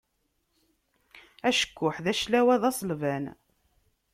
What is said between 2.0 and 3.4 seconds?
d aclawa,d aselban.